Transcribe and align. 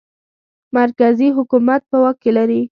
مرکزي 0.77 1.27
حکومت 1.37 1.81
په 1.89 1.97
واک 2.03 2.17
کې 2.23 2.31
لري. 2.37 2.61